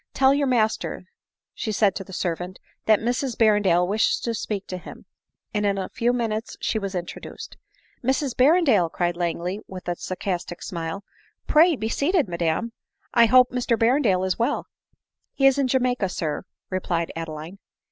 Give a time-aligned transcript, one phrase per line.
[0.15, 1.05] "Tell your master,
[1.55, 2.57] said she to the servant,"
[2.87, 5.05] that Mrs Berrendale wishes to speak to him!"
[5.53, 7.55] and in a few minutes she was introduced."
[8.03, 11.03] Mrs Berrendale!" cried Langley with a sarcastic smile;"
[11.51, 12.71] pray be seated, madam!
[13.13, 14.65] I hope Mr Berrendale is well.""
[15.35, 17.59] He is in Jamaica, sir," replied Adeline.